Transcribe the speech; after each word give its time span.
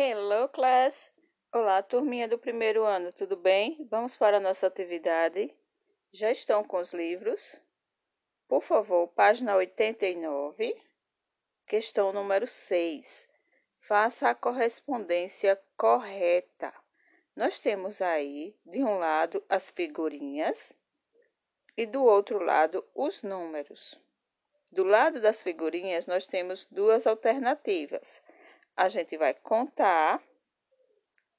Hello, 0.00 0.48
class! 0.48 1.10
Olá, 1.52 1.82
turminha 1.82 2.28
do 2.28 2.38
primeiro 2.38 2.84
ano, 2.84 3.12
tudo 3.12 3.36
bem? 3.36 3.84
Vamos 3.90 4.14
para 4.14 4.36
a 4.36 4.40
nossa 4.40 4.68
atividade. 4.68 5.52
Já 6.12 6.30
estão 6.30 6.62
com 6.62 6.78
os 6.78 6.94
livros? 6.94 7.60
Por 8.46 8.62
favor, 8.62 9.08
página 9.08 9.56
89, 9.56 10.80
questão 11.66 12.12
número 12.12 12.46
6. 12.46 13.28
Faça 13.88 14.30
a 14.30 14.36
correspondência 14.36 15.60
correta. 15.76 16.72
Nós 17.34 17.58
temos 17.58 18.00
aí, 18.00 18.54
de 18.64 18.84
um 18.84 18.98
lado, 18.98 19.44
as 19.48 19.68
figurinhas 19.68 20.72
e 21.76 21.84
do 21.84 22.04
outro 22.04 22.38
lado, 22.38 22.86
os 22.94 23.24
números. 23.24 24.00
Do 24.70 24.84
lado 24.84 25.20
das 25.20 25.42
figurinhas, 25.42 26.06
nós 26.06 26.24
temos 26.24 26.64
duas 26.66 27.04
alternativas 27.04 28.22
a 28.78 28.86
gente 28.86 29.18
vai 29.18 29.34
contar 29.34 30.22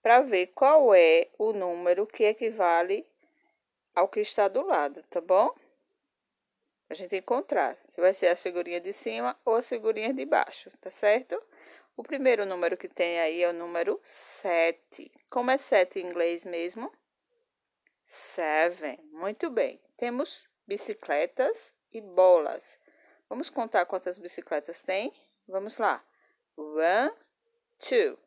para 0.00 0.20
ver 0.20 0.46
qual 0.54 0.94
é 0.94 1.28
o 1.36 1.52
número 1.52 2.06
que 2.06 2.22
equivale 2.22 3.04
ao 3.92 4.08
que 4.08 4.20
está 4.20 4.46
do 4.46 4.62
lado, 4.62 5.02
tá 5.10 5.20
bom? 5.20 5.52
A 6.88 6.94
gente 6.94 7.16
encontrar 7.16 7.76
se 7.88 8.00
vai 8.00 8.14
ser 8.14 8.28
a 8.28 8.36
figurinha 8.36 8.80
de 8.80 8.92
cima 8.92 9.36
ou 9.44 9.56
as 9.56 9.68
figurinhas 9.68 10.14
de 10.14 10.24
baixo, 10.24 10.70
tá 10.80 10.92
certo? 10.92 11.42
O 11.96 12.04
primeiro 12.04 12.46
número 12.46 12.76
que 12.76 12.88
tem 12.88 13.18
aí 13.18 13.42
é 13.42 13.48
o 13.48 13.52
número 13.52 13.98
7. 14.00 15.10
Como 15.28 15.50
é 15.50 15.58
7 15.58 15.98
em 15.98 16.06
inglês 16.06 16.46
mesmo? 16.46 16.92
Seven. 18.06 19.00
Muito 19.10 19.50
bem. 19.50 19.80
Temos 19.96 20.48
bicicletas 20.68 21.74
e 21.92 22.00
bolas. 22.00 22.78
Vamos 23.28 23.50
contar 23.50 23.86
quantas 23.86 24.18
bicicletas 24.18 24.80
tem? 24.80 25.12
Vamos 25.48 25.78
lá. 25.78 26.04
One, 26.56 27.10
two. 27.86 28.18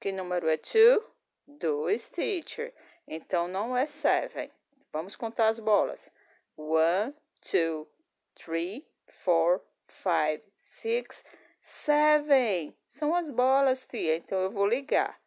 Que 0.00 0.10
número 0.10 0.48
é 0.48 0.56
two? 0.56 1.04
Dois, 1.46 2.08
teacher. 2.08 2.72
Então, 3.06 3.46
não 3.46 3.76
é 3.76 3.84
seven. 3.84 4.50
Vamos 4.90 5.14
contar 5.14 5.48
as 5.48 5.58
bolas. 5.58 6.10
One, 6.56 7.14
two, 7.42 7.86
three, 8.34 8.86
four, 9.06 9.60
five, 9.86 10.42
six, 10.56 11.22
seven. 11.60 12.74
São 12.88 13.14
as 13.14 13.30
bolas, 13.30 13.84
tia. 13.84 14.16
Então, 14.16 14.38
eu 14.40 14.50
vou 14.50 14.66
ligar 14.66 15.20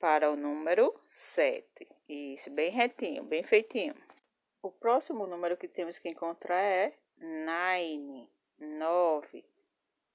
para 0.00 0.30
o 0.30 0.36
número 0.36 1.00
sete. 1.06 1.86
Isso, 2.08 2.50
bem 2.50 2.70
retinho, 2.70 3.22
bem 3.22 3.44
feitinho. 3.44 3.94
O 4.62 4.72
próximo 4.72 5.28
número 5.28 5.56
que 5.56 5.68
temos 5.68 5.96
que 5.96 6.08
encontrar 6.08 6.60
é 6.60 6.98
nine, 7.18 8.28
nove. 8.58 9.44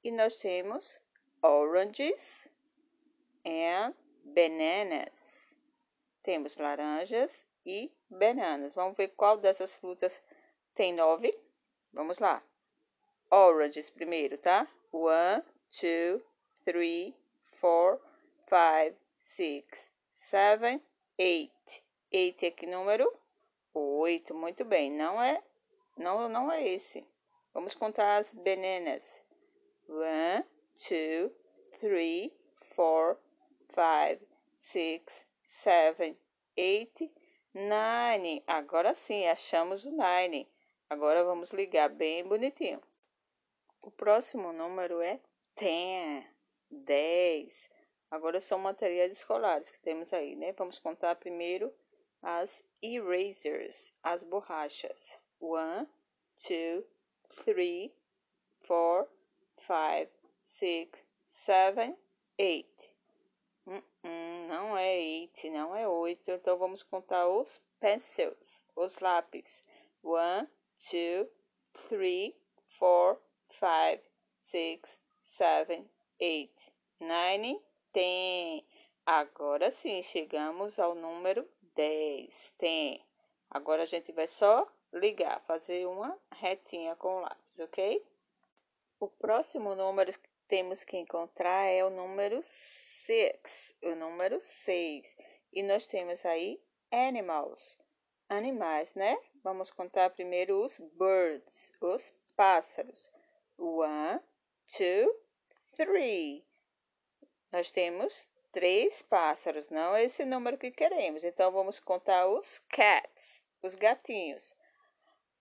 E 0.03 0.11
nós 0.11 0.37
temos 0.39 0.99
oranges 1.41 2.47
and 3.45 3.93
bananas. 4.23 5.55
Temos 6.23 6.57
laranjas 6.57 7.43
e 7.65 7.91
bananas. 8.09 8.73
Vamos 8.73 8.95
ver 8.95 9.09
qual 9.09 9.37
dessas 9.37 9.75
frutas 9.75 10.21
tem 10.75 10.93
nove? 10.93 11.37
Vamos 11.93 12.19
lá. 12.19 12.43
Oranges 13.29 13.89
primeiro, 13.89 14.37
tá? 14.37 14.67
One, 14.91 15.43
two, 15.71 16.21
three, 16.63 17.15
four, 17.59 17.99
five, 18.47 18.95
six, 19.21 19.89
seven, 20.15 20.81
eight. 21.17 21.83
Eight 22.11 22.45
é 22.45 22.51
que 22.51 22.67
número? 22.67 23.11
Oito. 23.73 24.33
Muito 24.33 24.65
bem. 24.65 24.91
Não 24.91 25.21
é, 25.21 25.41
não, 25.97 26.27
não 26.29 26.51
é 26.51 26.67
esse. 26.67 27.07
Vamos 27.53 27.73
contar 27.73 28.17
as 28.17 28.33
bananas. 28.33 29.21
One, 29.87 30.45
two, 30.87 31.31
three, 31.79 32.33
four, 32.75 33.17
five, 33.73 34.19
six, 34.59 35.25
seven, 35.45 36.17
eight, 36.57 37.11
nine. 37.53 38.43
Agora 38.47 38.93
sim, 38.93 39.27
achamos 39.27 39.85
o 39.85 39.91
nine. 39.91 40.49
Agora 40.89 41.23
vamos 41.23 41.51
ligar 41.51 41.89
bem 41.89 42.27
bonitinho. 42.27 42.81
O 43.81 43.91
próximo 43.91 44.51
número 44.51 45.01
é 45.01 45.19
ten, 45.55 46.25
dez. 46.69 47.69
Agora 48.09 48.41
são 48.41 48.59
materiais 48.59 49.11
escolares 49.11 49.71
que 49.71 49.79
temos 49.79 50.11
aí, 50.11 50.35
né? 50.35 50.51
Vamos 50.53 50.79
contar 50.79 51.15
primeiro 51.15 51.73
as 52.21 52.63
erasers, 52.81 53.93
as 54.03 54.23
borrachas. 54.23 55.17
One, 55.39 55.87
two, 56.37 56.85
three, 57.43 57.93
four, 58.67 59.07
five, 59.59 60.09
six, 60.51 61.03
seven, 61.31 61.97
eight. 62.37 62.91
Uh 63.65 63.81
-uh, 64.03 64.47
não 64.47 64.77
é 64.77 64.99
eight, 64.99 65.49
não 65.49 65.75
é 65.75 65.87
oito. 65.87 66.29
Então 66.29 66.57
vamos 66.57 66.83
contar 66.83 67.27
os 67.27 67.59
pencils, 67.79 68.63
os 68.75 68.99
lápis. 68.99 69.63
One, 70.03 70.47
two, 70.89 71.29
three, 71.87 72.35
four, 72.67 73.17
five, 73.49 74.01
six, 74.41 74.99
seven, 75.23 75.89
eight, 76.19 76.71
nine, 76.99 77.61
ten. 77.93 78.65
Agora 79.05 79.71
sim, 79.71 80.03
chegamos 80.03 80.79
ao 80.79 80.95
número 80.95 81.47
dez. 81.75 82.53
Tem. 82.57 83.03
Agora 83.49 83.83
a 83.83 83.87
gente 83.87 84.11
vai 84.11 84.27
só 84.27 84.67
ligar, 84.93 85.39
fazer 85.41 85.87
uma 85.87 86.17
retinha 86.31 86.95
com 86.95 87.17
o 87.17 87.19
lápis, 87.21 87.59
ok? 87.59 88.05
O 88.99 89.07
próximo 89.07 89.73
número 89.75 90.11
temos 90.51 90.83
que 90.83 90.97
encontrar 90.97 91.63
é 91.67 91.81
o 91.81 91.89
número 91.89 92.41
6, 92.43 93.73
o 93.83 93.95
número 93.95 94.41
6. 94.41 95.15
E 95.53 95.63
nós 95.63 95.87
temos 95.87 96.25
aí 96.25 96.61
animals, 96.91 97.79
animais, 98.27 98.93
né? 98.93 99.17
Vamos 99.41 99.71
contar 99.71 100.09
primeiro 100.09 100.61
os 100.61 100.77
birds, 100.77 101.71
os 101.79 102.13
pássaros. 102.35 103.09
One, 103.57 104.19
two, 104.77 105.09
three. 105.77 106.45
Nós 107.49 107.71
temos 107.71 108.29
três 108.51 109.01
pássaros, 109.03 109.69
não 109.69 109.95
é 109.95 110.03
esse 110.03 110.25
número 110.25 110.57
que 110.57 110.69
queremos. 110.69 111.23
Então, 111.23 111.49
vamos 111.53 111.79
contar 111.79 112.27
os 112.27 112.59
cats, 112.67 113.41
os 113.63 113.73
gatinhos. 113.73 114.53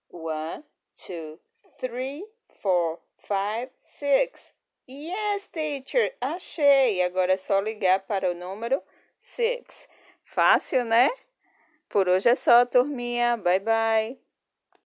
One, 0.09 0.63
two, 1.05 1.37
three, 1.79 2.25
four, 2.61 2.97
five, 3.17 3.69
six. 3.83 4.55
Yes, 4.93 5.47
teacher, 5.47 6.13
achei. 6.19 7.01
Agora 7.01 7.31
é 7.31 7.37
só 7.37 7.61
ligar 7.61 8.01
para 8.01 8.29
o 8.29 8.33
número 8.35 8.83
six. 9.17 9.87
Fácil, 10.25 10.83
né? 10.83 11.09
Por 11.89 12.09
hoje 12.09 12.29
é 12.29 12.35
só, 12.35 12.65
turminha. 12.65 13.37
Bye, 13.37 13.59
bye. 13.59 14.30